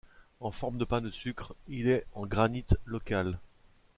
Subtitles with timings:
[0.39, 3.37] En forme de pain de sucre, il est en granite local.